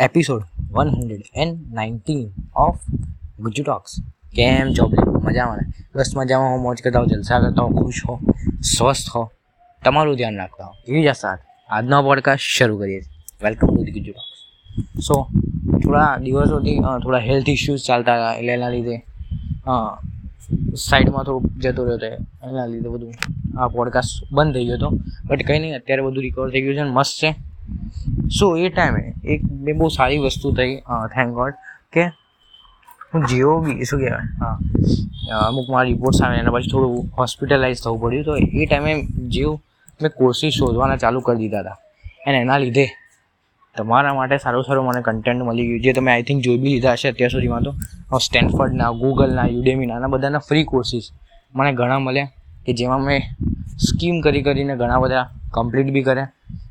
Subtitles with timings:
[0.00, 2.78] Episode one hundred and nineteen of
[3.40, 3.92] Gujju talks
[4.34, 4.86] કેમ છો
[5.22, 5.84] મજામાં ને?
[5.94, 8.18] બસ મજામાં હો મોજ કરતા હો જલસા કરતા હો ખુશ હો
[8.76, 9.30] સ્વસ્થ હો
[9.84, 11.38] તમારું ધ્યાન રાખતા હો એવી જ સાથ
[11.70, 13.44] આજનો પોડકાસ્ટ શરૂ કરીએ છીએ.
[13.44, 15.28] Welcome to Gujju talks so
[15.84, 18.96] થોડા દિવસોથી થોડા હેલ્થ ઇશ્યુઝ ચાલતા હતા એટલે એના લીધે
[20.76, 23.14] સાઈડમાં થોડુંક જતો રહ્યો હતો એના લીધે બધું
[23.58, 24.98] આ પોડકાસ્ટ બંધ થઈ ગયો હતો.
[25.24, 27.53] બટ કંઈ નહીં, અત્યારે બધું રિકવર થઈ ગયું છે મસ્ત છે.
[28.28, 30.76] સો એ ટાઈમે એક બે બહુ સારી વસ્તુ થઈ
[31.14, 31.54] થેન્ક ગોડ
[31.92, 32.04] કે
[33.14, 34.28] હું જેવો બી શું કહેવાય?
[34.40, 34.58] હા.
[35.46, 39.62] અમુક મારા રિપોર્ટ્સ આવે એના પછી થોડું હોસ્પિટલાઇઝ થવું પડ્યું તો એ ટાઈમે જેવું
[40.02, 41.76] મેં કોર્સીસ શોધવાના ચાલુ કરી દીધા હતા.
[42.26, 42.86] અને એના લીધે
[43.76, 45.80] તમારા માટે સારું સારું મને કન્ટેન્ટ મળી ગયું.
[45.80, 47.74] જે તમે આઈ થિંક જોઈ બી લીધા હશે અત્યાર સુધીમાં તો.
[48.18, 51.10] સ્ટેન્ફર્ડના ગૂગલના યુડેમીના આના બધાના ફ્રી કોર્સીસ
[51.54, 52.30] મને ઘણા મળ્યા
[52.66, 53.22] કે જેમાં મેં
[53.78, 56.28] સ્કીમ કરી કરીને ઘણા બધા કમ્પ્લીટ બી કર્યા.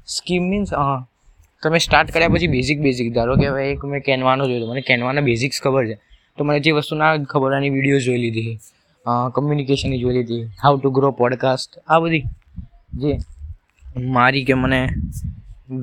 [0.07, 0.73] સ્કીમ મીન્સ
[1.63, 5.61] તમે સ્ટાર્ટ કર્યા પછી બેઝિક બેઝિક ધારો કે હવે મેં કેનવાનો જોયો મને કેનવાના બેઝિક્સ
[5.63, 5.95] ખબર છે.
[6.37, 8.57] તો મને જે વસ્તુ ના ખબર એની વીડિયો જોઈ લીધી.
[9.35, 10.43] કમ્યુનિકેશનની જોઈ લીધી.
[10.63, 12.23] હાઉ ટુ ગ્રો પોડકાસ્ટ આ બધી
[13.01, 13.11] જે
[14.15, 14.79] મારી કે મને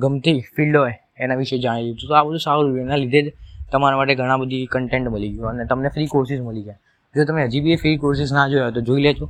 [0.01, 2.07] ગમતી ફિલ્ડ હોય એના વિશે જાણી લીધું.
[2.09, 3.33] તો આ બધું સારું એના લીધે જ
[3.71, 6.79] તમારા માટે ઘણા બધી કન્ટેન્ટ મળી ગયું અને તમને ફ્રી કોર્સીસ મળી ગયા.
[7.15, 9.25] જો તમે હજી બી ફ્રી કોર્સીસ ના જોયા તો જોઈ લેજો.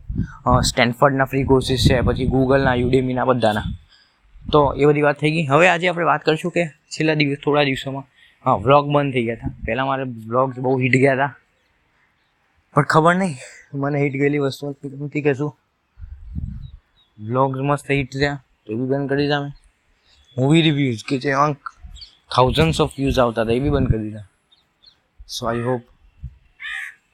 [0.69, 3.65] સ્ટેન્ફર્ડના ફ્રી કોર્સીસ છે, પછી ગૂગલના યુડેમીના બધાના.
[4.53, 5.45] તો એ બધી વાત થઈ ગઈ.
[5.51, 6.63] હવે આજે આપણે વાત કરીશું કે
[6.93, 8.05] છેલ્લા દિવસ, થોડા દિવસોમાં,
[8.45, 9.53] હા વ્લોગ બંધ થઈ ગયા હતા.
[9.65, 11.31] પહેલાં મારે વ્લોગ્સ બહુ હિટ ગયા હતા.
[12.75, 13.35] પણ ખબર નહીં,
[13.81, 14.63] મને હિટ ગયેલી વસ્તુ
[15.05, 15.51] નથી કહેશું
[17.19, 19.53] વ્લોગ્સ મસ્ત હિટ થયા, તો એ બી બંધ કરી દીધા મેં.
[20.37, 21.59] મૂવી રિવ્યૂઝ કે જે અંક
[22.35, 24.27] થાઉઝન્ડ્સ ઓફ વ્યૂઝ આવતા હતા, એ બી બંધ કરી દીધા.
[25.33, 25.81] સો આઈ હોપ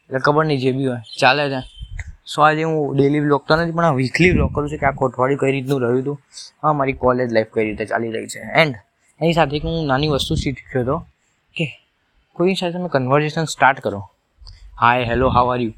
[0.09, 1.61] એટલે ખબર નહીં, જે બી હોય, ચાલે છે.
[2.35, 5.39] સો આજે હું ડેલી બ્લોગ તો નથી, પણ વીકલી બ્લોગ કરું છું કે આખું અઠવાડિયું
[5.39, 6.21] કઈ રીતનું રહ્યું હતું?
[6.63, 8.39] હા, મારી કોલેજ લાઈફ કઈ રીતે ચાલી રહી છે?
[8.39, 8.75] એન્ડ
[9.21, 11.05] એની સાથે હું નાની વસ્તુ શીખ્યો હતો
[11.55, 11.81] કે
[12.33, 14.09] કોઈની સાથે તમે કન્વર્ઝેશન સ્ટાર્ટ કરો.
[14.79, 15.71] Hi hello how are you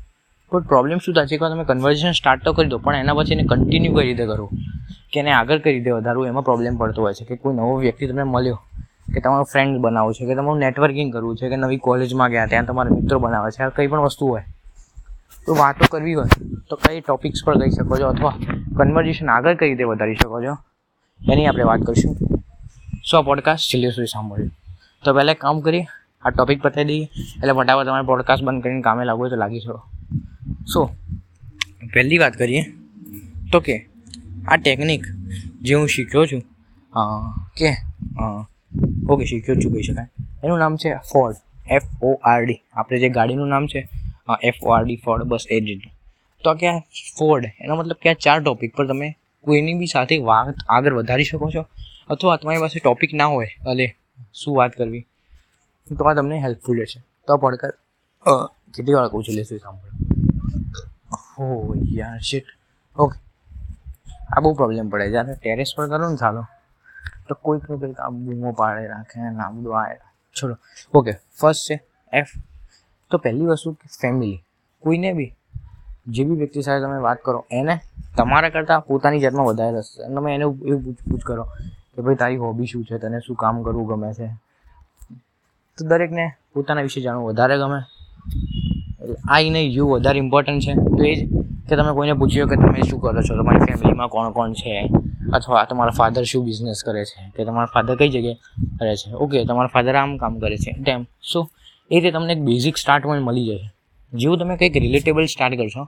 [0.51, 1.37] પણ પ્રોબ્લેમ શું થાય છે?
[1.37, 4.49] કે તમે કન્વર્ઝેશન સ્ટાર્ટ તો કરી દો, પણ એના પછી એને કન્ટિન્યુ કઈ રીતે કરો?
[5.13, 7.25] કે એને આગળ કઈ રીતે વધારવું, એમાં પ્રોબ્લેમ પડતો હોય છે.
[7.25, 8.61] કે કોઈ નવો વ્યક્તિ તમને મળ્યો,
[9.13, 12.65] કે તમારો ફ્રેન્ડ બનાવવો છે, કે તમારું નેટવર્કિંગ કરવું છે, કે નવી કોલેજમાં ગયા, ત્યાં
[12.65, 14.43] તમારા મિત્રો બનાવે છે, આ કંઈ પણ વસ્તુ હોય.
[15.45, 16.29] તો વાતો કરવી હોય
[16.69, 18.35] તો કઈ ટોપિક્સ પર કહી શકો છો અથવા
[18.77, 20.53] કન્વર્ઝેશન આગળ કઈ રીતે વધારી શકો છો?
[21.19, 22.13] એની આપણે વાત કરીશું.
[23.09, 24.51] સો પોડકાસ્ટ છેલ્લે સુધી સાંભળ્યું
[25.03, 25.85] તો પહેલાં એક કામ કરીએ.
[26.23, 27.05] આ ટોપિક પતાવી દઈએ.
[27.37, 29.81] એટલે ફટાફટ તમારે પોડકાસ્ટ બંધ કરીને કામે લાગવું તો લાગી શકો.
[30.73, 30.81] સો,
[31.93, 32.63] પહેલી વાત કરીએ
[33.51, 33.75] તો કે
[34.47, 35.03] આ ટેકનિક
[35.61, 36.41] જે હું શીખ્યો છું
[37.57, 37.69] કે
[39.09, 40.09] ઓકે, શીખ્યો છું કહી શકાય.
[40.43, 41.37] એનું નામ છે Ford
[41.69, 43.81] F O R D આપણે જે ગાડીનું નામ છે
[44.49, 45.69] F O R D Ford બસ એ જ.
[46.43, 46.79] તો કે આ
[47.17, 49.07] ફોર્ડ એનો મતલબ કે આ ચાર ટોપિક પર તમે
[49.45, 51.63] કોઈની બી સાથે વાત આગળ વધારી શકો છો
[52.09, 53.85] અથવા તમારી પાસે ટોપિક ના હોય અલે
[54.33, 55.05] શું વાત કરવી,
[55.87, 56.99] તો આ તમને હેલ્પફુલ રહેશે.
[57.27, 57.73] તો પડકાર
[58.75, 59.91] કેટલી વાર કહું છું લેશું સાંભળો.
[61.31, 61.45] હો,
[61.99, 62.47] યાર શિટ
[62.97, 63.15] ઓકે
[64.33, 66.43] આ બહુ પ્રોબ્લેમ પડે જ્યારે ટેરેસ પર કરો ને ચાલો.
[67.27, 69.87] તો કોઈક ને કંઈક આ બૂમો પાડે રાખે ને આ બધું આ
[70.35, 70.55] છોડો
[70.93, 71.75] ઓકે ફર્સ્ટ છે
[72.13, 72.31] એફ
[73.11, 74.43] તો પહેલી વસ્તુ કે ફેમિલી
[74.83, 75.33] કોઈને બી,
[76.07, 77.79] જે બી વ્યક્તિ સાથે તમે વાત કરો, એને
[78.17, 80.15] તમારા કરતાં પોતાની જાતમાં વધારે રસ છે.
[80.15, 81.43] તમે એને એવું પૂછપૂછ કરો
[81.95, 82.97] કે ભાઈ, તારી હોબી શું છે?
[82.97, 84.27] તને શું કામ કરવું ગમે છે?
[85.77, 87.79] તો દરેકને પોતાના વિશે જાણવું વધારે ગમે.
[89.29, 90.73] આ નહીં યુ વધારે ઇમ્પોર્ટન્ટ છે.
[90.73, 91.29] તો એ જ
[91.69, 93.35] કે તમે કોઈને પૂછ્યું કે તમે શું કરો છો?
[93.35, 94.89] તમારી ફેમિલીમાં કોણ કોણ છે?
[95.33, 97.31] અથવા તમારા ફાધર શું બિઝનેસ કરે છે?
[97.35, 98.33] કે તમારા ફાધર કઈ જગ્યાએ
[98.79, 99.13] કરે છે?
[99.13, 100.71] ઓકે તમારા ફાધર આમ કામ કરે છે.
[100.83, 101.49] તેમ સો
[101.91, 103.67] એ રીતે તમને એક બેઝિક સ્ટાર્ટ પોઈન્ટ મળી જશે.
[104.13, 105.83] જેવું તમે કંઈક રિલેટેબલ સ્ટાર્ટ કરશો.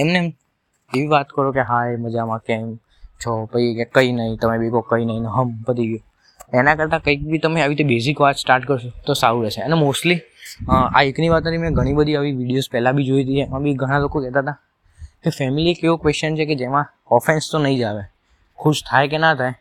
[0.00, 0.28] એમને એમ
[0.90, 2.66] એવી વાત કરો કે, હાય, મજામાં, કેમ
[3.22, 3.30] છો?
[3.52, 6.04] પછી કે કંઈ નહીં, તમે બી કહો કંઈ નહીં હમ પતી ગયું.
[6.58, 9.60] એના કરતાં કંઈક બી તમે આવી રીતે બેઝિક વાત સ્ટાર્ટ કરશો, તો સારું રહેશે.
[9.66, 10.20] અને મોસ્ટલી
[10.74, 13.40] આ એકની વાત મેં ઘણી બધી આવી વિડીયોઝ પહેલાં બી જોઈ હતી.
[13.46, 14.58] એમાં બી ઘણા લોકો કહેતા હતા
[15.22, 16.86] કે ફેમિલી એક એવો ક્વેશ્ચન છે કે જેમાં
[17.16, 18.04] ઓફેન્સ તો નહીં જ આવે.
[18.58, 19.54] ખુશ થાય કે ના થાય,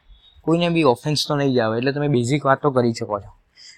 [0.46, 1.76] કોઈને બી ઓફેન્સ તો નહીં જ આવે.
[1.80, 3.32] એટલે તમે બેઝિક વાત તો કરી શકો છો.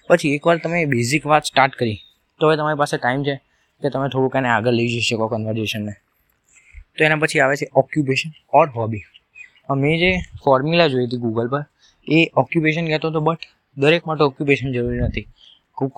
[0.08, 1.98] પછી એકવાર તમે બેઝિક વાત સ્ટાર્ટ કરી,
[2.40, 3.34] તો હવે તમારી પાસે ટાઈમ છે
[3.82, 5.94] કે તમે થોડુંક એને આગળ લઈ જઈ શકો કન્વર્ઝેશનને
[6.94, 9.04] તો એના પછી આવે છે ઓક્યુપેશન ઓર હોબી
[9.82, 10.10] મેં જે
[10.44, 11.62] ફોર્મ્યુલા જોઈ હતી ગૂગલ પર,
[12.06, 13.42] એ ઓક્યુપેશન કહેતો હતો બટ
[13.76, 15.26] દરેક માટે ઓક્યુપેશન જરૂરી નથી.
[15.76, 15.92] ખૂબ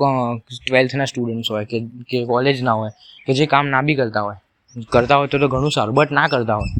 [0.66, 1.78] ટ્વેલ્થના સ્ટુડન્ટ્સ હોય કે
[2.10, 2.90] કે કોલેજના હોય,
[3.26, 4.38] કે જે કામ ના બી કરતા હોય.
[4.94, 6.74] કરતા હોય તો તો ઘણું સારું બટ ના કરતા હોય.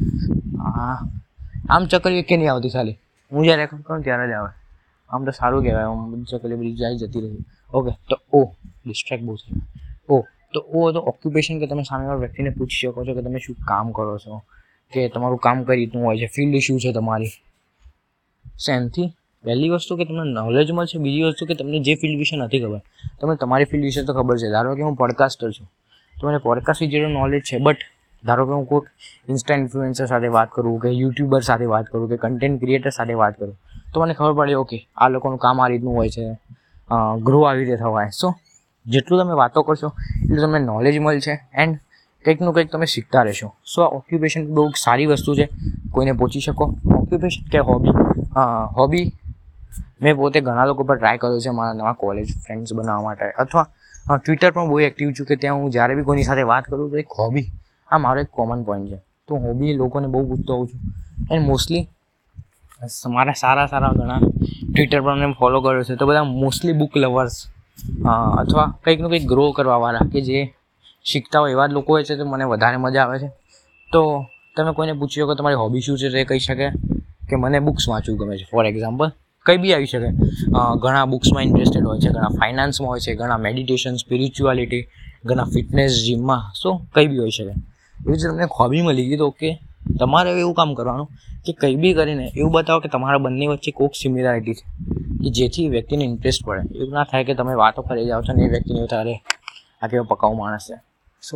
[1.69, 2.97] આમ ચકરી કે નહીં આવતી ખાલી.
[3.31, 4.51] હું જ્યારે કરું ત્યારે જ આવે.
[5.13, 7.37] આમ તો સારું કહેવાય, આમ ચકલી જાય જતી રહી.
[7.73, 8.51] ઓકે તો ઓ
[8.85, 9.61] ડિસ્ટ્રેક્ટ બહુ થયું.
[10.09, 13.55] ઓ, તો ઓ તો ઓક્યુપેશન કે તમે સામેવાળા વ્યક્તિને પૂછી શકો છો કે તમે શું
[13.67, 14.41] કામ કરો છો?
[14.93, 16.25] કે તમારું કામ કઈ રીતનું હોય છે?
[16.25, 17.25] ફિલ્ડ શું છે તમારી.
[18.59, 19.13] શેનથી
[19.43, 22.81] પહેલી વસ્તુ કે તમને નોલેજ મળશે, બીજી વસ્તુ કે તમને જે ફિલ્ડ વિશે નથી ખબર,
[23.21, 24.49] તમને તમારી ફિલ્ડ વિશે તો ખબર છે.
[24.49, 25.67] ધારો કે હું પોડકાસ્ટર છું.
[26.21, 27.77] તો મને પોડકાસ્ટ વિશેનો નોલેજ છે બટ
[28.25, 28.83] ધારો કે હું કોઈક
[29.29, 33.39] ઇન્સ્ટા ઇન્ફ્લુએન્સર સાથે વાત કરું, કે યુટ્યુબર સાથે વાત કરું, કે કન્ટેન્ટ ક્રિએટર સાથે વાત
[33.39, 33.57] કરું
[33.93, 36.23] તો મને ખબર પડી ઓકે આ લોકોનું કામ આ રીતનું હોય છે.
[37.25, 38.09] ગ્રો આવી રીતે થવાય.
[38.11, 38.27] સો
[38.85, 39.89] જેટલું તમે વાતો કરશો,
[40.23, 41.75] એટલું તમને નોલેજ મળશે એન્ડ
[42.25, 43.47] કંઈકનું કંઈક તમે શીખતા રહેશો.
[43.65, 45.45] સો આ ઓક્યુપેશન બહુ સારી વસ્તુ છે.
[45.93, 46.65] કોઈને પહોંચી શકો.
[46.99, 47.93] ઓક્યુપેશન કે હોબી
[48.77, 49.05] હોબી
[50.01, 53.25] મેં પોતે ઘણા લોકો પર ટ્રાય કર્યો છે મારા નવા કોલેજ ફ્રેન્ડ્સ બનાવવા માટે.
[53.43, 53.65] અથવા
[54.17, 56.97] ટ્વિટર પણ બહુ એક્ટિવ છું કે ત્યાં હું જ્યારે બી કોઈની સાથે વાત કરું તો
[56.97, 57.47] એક હોબી
[57.89, 58.99] આ મારો એક કોમન પોઈન્ટ છે.
[59.27, 60.79] તો હોબી લોકોને બહુ પૂછતો હોઉં છું.
[61.31, 61.83] એન્ડ મોસ્ટલી
[63.15, 64.19] મારા સારા સારા ઘણા
[64.73, 65.95] ટ્વિટર પર મેં ફોલો કર્યો છે.
[65.95, 67.35] તો બધા મોસ્ટલી બુક લવર્સ
[68.41, 70.39] અથવા કંઈકનું કંઈક ગ્રો કરવાવાળા કે જે
[71.03, 73.29] શીખતા હોય એવા જ લોકો હોય છે તો મને વધારે મજા આવે છે.
[73.91, 74.01] તો
[74.57, 76.67] તમે કોઈને પૂછ્યો કે તમારી હોબી શું છે તો કહી શકે
[77.29, 78.45] કે મને બુક્સ વાંચવું ગમે છે.
[78.51, 79.07] ફોર એક્ઝામ્પલ
[79.45, 80.09] કંઈ બી આવી શકે.
[80.83, 84.83] ઘણા બુક્સમાં ઇન્ટરેસ્ટેડ હોય છે, ઘણા ફાઇનાન્સમાં હોય છે, ઘણા મેડિટેશન સ્પિરિચ્યુઆલિટી
[85.25, 87.53] ઘણા ફિટનેસ જીમમાં સો કંઈ બી હોઈ શકે.
[87.53, 89.49] એવી રીતે તમને હોબી મળી ગઈ તો ઓકે
[89.99, 91.07] તમારે એવું કામ કરવાનું
[91.45, 94.65] કે કંઈ બી કરીને એવું બતાવો કે તમારા બંને વચ્ચે કોઈક સિમિલારિટી છે.
[95.21, 96.61] કે જેથી વ્યક્તિને ઇન્ટરેસ્ટ પડે.
[96.77, 99.17] એવું ના થાય કે તમે વાતો કરી જાઓ છો ને એ વ્યક્તિને થાય
[99.81, 100.77] આ કેવો પકાઉ માણસ છે.
[101.23, 101.35] સો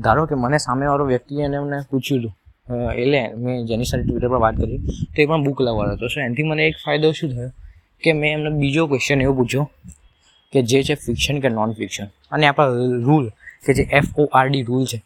[0.00, 2.34] ધારો કે મને સામેવાળો વ્યક્તિએ એને મને પૂછ્યું હતું
[2.94, 4.78] એટલે મેં જેની સાથે ટ્વિટર પર વાત કરી,
[5.14, 6.08] તો એ પણ બુક લવર હતો.
[6.08, 7.50] સો એનાથી મને એક ફાયદો શું થયો?
[8.02, 9.64] કે મેં એમને બીજો ક્વેશ્ચન એવો પૂછ્યો
[10.52, 12.66] કે જે છે ફિક્શન કે નોન ફિક્શન અને આપણા
[13.06, 13.26] રૂલ
[13.66, 14.98] કે જે F O R D rule છે,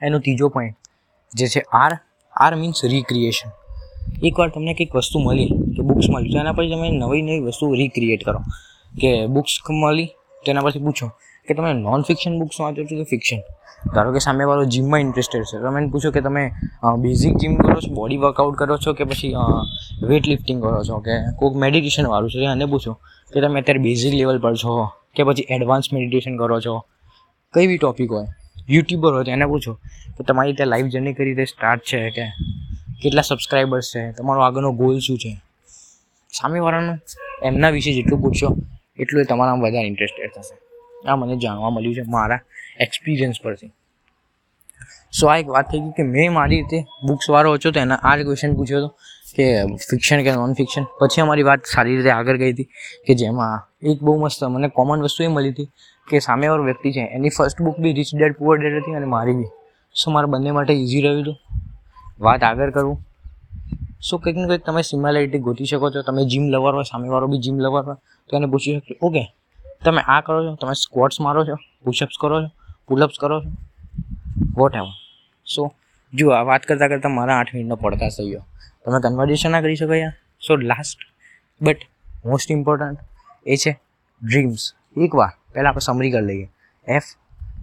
[0.00, 0.76] એનો ત્રીજો પોઈન્ટ
[1.36, 1.92] જે છે આર
[2.36, 3.48] આર મીન્સ રિક્રિએશન
[4.26, 7.74] એકવાર તમને કંઈક વસ્તુ મળી કે બુક્સ મળી, તો એના પછી તમે નવી નવી વસ્તુ
[7.74, 8.38] રિક્રિએટ કરો.
[9.00, 10.08] કે બુક્સ મળી
[10.46, 11.08] તેના પરથી પૂછો
[11.48, 13.40] કે તમે નોન ફિક્શન બુક્સ વાંચો છો કે ફિક્શન
[13.94, 16.50] ધારો કે સામેવાળો જીમમાં ઇન્ટરેસ્ટેડ છે તમે એને પૂછો કે તમે
[16.98, 19.34] બેઝિક જીમ કરો છો બોડી વર્કઆઉટ કરો છો કે પછી
[20.02, 22.92] વેઇટ લિફ્ટિંગ કરો છો કે કોઈક મેડિટેશનવાળું છે એને પૂછો
[23.32, 24.86] કે તમે અત્યારે બેઝિક લેવલ પર છો
[25.16, 26.84] કે પછી એડવાન્સ મેડિટેશન કરો છો?
[27.54, 28.26] કઈ બી ટોપિક હોય
[28.68, 29.72] યુટ્યુબર હોય તો એને પૂછો
[30.18, 32.24] કે તમારી ત્યાં લાઈવ જર્ની કઈ રીતે સ્ટાર્ટ છે કે
[33.02, 35.38] કેટલા સબસ્ક્રાઈબર્સ છે, તમારો આગળનો ગોલ શું છે?
[36.32, 36.98] સામેવાળાનું
[37.42, 38.56] એમના વિશે જેટલું પૂછશો
[38.98, 40.54] એટલું એ તમારામાં વધારે ઇન્ટરેસ્ટેડ થશે.
[41.08, 42.40] આ મને જાણવા મળ્યું છે મારા
[42.80, 43.70] એક્સપિરિયન્સ પરથી.
[45.12, 48.16] સો આ એક વાત થઈ ગઈ કે મેં મારી રીતે બુક્સવાળો હતો તો એના આ
[48.16, 48.94] ક્વેશ્ચન પૂછ્યો હતો
[49.36, 52.68] કે ફિક્શન કે નોન ફિક્શન પછી અમારી વાત સારી રીતે આગળ ગઈ હતી
[53.06, 55.68] કે જેમાં એક બહુ મસ્ત મને કોમન વસ્તુ એ મળી હતી
[56.10, 59.36] કે સામેવાળો વ્યક્તિ છે, એની first book be rich dad poor dad હતી અને મારી
[59.40, 59.50] બી.
[59.94, 61.36] સો મારા બંને માટે ઇઝી રહ્યું હતું.
[62.20, 62.98] વાત આગળ કરવું
[64.08, 66.02] સો કંઈક ને કંઈક તમે સિમિલારિટી ગોતી શકો છો.
[66.08, 69.24] તમે જીમ લવર હોય સામેવાળો બી જીમ લવર હોય, તો એને પૂછી શકો ઓકે
[69.84, 72.50] તમે આ કરો છો, તમે સ્ક્વોટ્સ મારો છો પુશઅપ્સ કરો છો
[72.88, 73.50] પુલઅપ્સ કરો છો
[74.58, 74.94] વોટ એવર
[75.46, 75.62] સો
[76.12, 78.44] જુઓ આ વાત કરતાં કરતાં મારા આઠ મિનિટનો પડકાશ થઈ ગયો.
[78.84, 80.14] તમે કન્વર્ઝેશન ના કરી શકો યાર.
[80.46, 80.98] So last
[81.60, 81.80] but
[82.24, 82.98] most important
[83.46, 83.72] એ છે
[84.22, 84.62] ડ્રીમ્સ
[85.04, 86.46] એકવાર પહેલાં આપણે સમરી કરી લઈએ.
[86.86, 87.08] એફ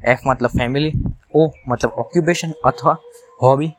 [0.05, 0.93] એફ મતલબ ફેમિલી
[1.35, 2.97] ઓ મતલબ ઓક્યુપેશન અથવા
[3.41, 3.71] હોબી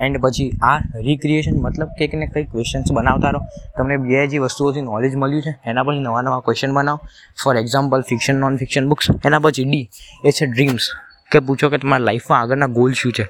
[0.00, 3.40] એન્ડ પછી આ રિક્રિએશન મતલબ કંઈક ને કંઈક ક્વેશ્ચન્સ બનાવતા રહો.
[3.76, 7.00] તમને બે જે વસ્તુઓથી નોલેજ મળ્યું છે, એના પછી નવા નવા ક્વેશ્ચન બનાવો.
[7.42, 9.88] For example fiction non fiction books એના પછી ડી
[10.24, 10.88] એ છે ડ્રીમ્સ
[11.32, 13.24] કે પૂછો કે તમારા લાઈફમાં આગળના ગોલ શું છે?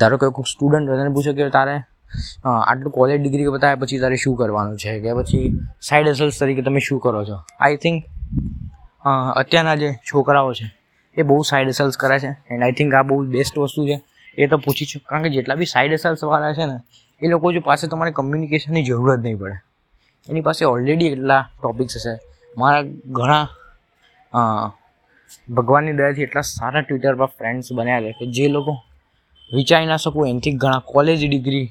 [0.00, 1.74] ધારો કે કોઈ સ્ટુડન્ટ એને પૂછો કે તારે
[2.44, 4.92] આટલું કોલેજ ડિગ્રી બતાવ્યા પછી તારે શું કરવાનું છે?
[5.00, 5.44] કે પછી
[5.88, 7.36] સાઈડ હસલ્સ તરીકે તમે શું કરો છો?
[7.60, 8.04] આઈ થિંક
[9.04, 10.66] અત્યારના જે છોકરાઓ છે,
[11.16, 12.30] એ બહુ સાઈડ હસલ્સ કરે છે.
[12.50, 13.96] એન્ડ આઈ થિંક આ બહુ બેસ્ટ વસ્તુ છે.
[14.38, 15.02] એ તો પૂછી છું.
[15.08, 16.76] કારણ કે જેટલા બી સાઈડ હસલ્સવાળા છે ને,
[17.22, 19.56] એ લોકો જો પાસે તમારે કમ્યુનિકેશનની જરૂરત નહીં પડે.
[20.28, 22.14] એની પાસે ઓલરેડી એટલા ટોપિક્સ હશે.
[22.56, 23.44] મારા ઘણા
[25.48, 28.72] ભગવાનની દયાથી એટલા સારા ટ્વિટર પર ફ્રેન્ડ્સ બન્યા છે કે જે લોકો
[29.50, 31.68] વિચારી ના શકું એનાથી ઘણા કોલેજ ડિગ્રી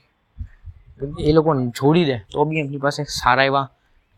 [1.19, 3.67] એ લોકો છોડી દે, તો બી એમની પાસે સારા એવા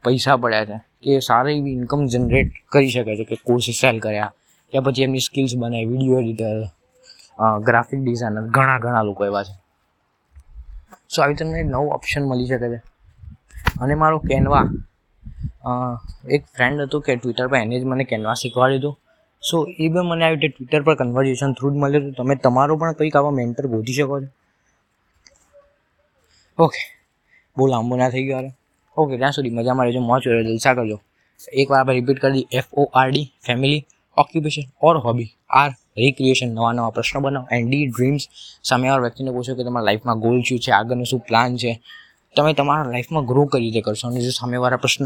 [0.04, 0.78] પૈસા પડ્યા છે.
[1.04, 4.32] કે સારી એવી ઇન્કમ જનરેટ કરી શકે છે, કે કોર્સિસ સેલ કર્યા
[4.74, 6.60] કે પછી એમની સ્કિલ્સ બનાવી વીડિયો એડિટર
[7.68, 9.54] ગ્રાફિક ડિઝાઇનર ઘણા ઘણા લોકો એવા છે.
[11.12, 12.80] સો આવી તમને નવું ઓપ્શન મળી શકે છે.
[13.82, 14.66] અને મારો કેનવા
[16.36, 18.96] એક ફ્રેન્ડ હતું કે ટ્વિટર પર એને જ મને કેનવા શીખવાડ્યું હતું
[19.44, 22.16] સો એ બી મને આવી રીતે ટ્વિટર પર કન્વર્ઝેશન થ્રુ જ મળ્યું હતું.
[22.20, 24.30] તમે તમારો પણ કંઈક આવા મેન્ટર ગોધી શકો છો.
[26.58, 26.82] ઓકે
[27.58, 28.52] બહુ લાંબો ના થઈ ગયો અરે
[29.02, 31.02] ઓકે, ત્યાં સુધી મજામાં રહેજો, મોજ રહેજો જલસા કરજો.
[31.54, 32.58] એકવાર આપણે રિપીટ કરી દઈએ.
[32.58, 33.86] F O R D family
[34.18, 37.48] occupation or hobby R recreation નવા નવા પ્રશ્નો બનાવો.
[37.52, 38.28] એન્ડ ડી ડ્રીમ્સ
[38.64, 41.82] સામેવાળા વ્યક્તિને પૂછો કે તમારા લાઈફમાં ગોલ શું છે, આગળનું શું પ્લાન છે?
[42.36, 44.08] તમે તમારા લાઈફમાં ગ્રો કઈ રીતે કરશો?
[44.08, 45.06] અને જો સામેવાળા પ્રશ્ન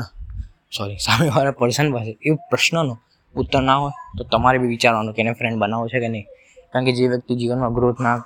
[0.77, 2.97] સોરી સામેવાળા પર્સન પાસે એ પ્રશ્નનો
[3.35, 6.25] ઉત્તર ના હોય, તો તમારે બી વિચારવાનું કે એને ફ્રેન્ડ બનાવો છે કે નહીં.
[6.73, 8.17] કારણ કે જે વ્યક્તિ જીવનમાં ગ્રોથ ના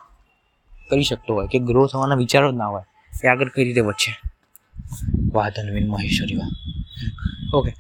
[0.90, 2.84] કરી શકતો હોય, કે ગ્રો થવાના વિચારો જ ના હોય,
[3.24, 4.29] એ આગળ કઈ રીતે વધશે?
[5.34, 6.52] વાધનવીન મહેશ્વરી વા
[7.54, 7.72] ઓકે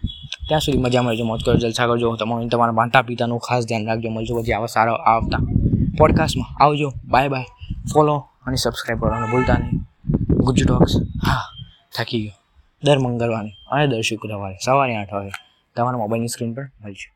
[0.47, 2.15] ત્યાં સુધી મજામાં રહેજો મોજ કરો જલસા કરજો.
[2.15, 4.09] તમારું તમારા માતા પિતાનું ખાસ ધ્યાન રાખજો.
[4.09, 5.41] મળજો પછી આવા સારા આવતા
[5.97, 6.89] પોડકાસ્ટમાં આવજો.
[7.05, 7.45] બાય બાય
[7.93, 8.15] ફોલો
[8.45, 9.81] અને સબસ્ક્રાઈબ કરવાનું ભૂલતા નહીં.
[10.45, 10.93] ગુજ ટોક્સ
[11.25, 11.43] હા,
[11.95, 12.37] થાકી ગયો.
[12.83, 15.31] દર મંગળવારે અને દર શુક્રવારે સવારે આઠ વાગે
[15.75, 17.09] તમારા મોબાઈલની સ્ક્રીન પર મળશે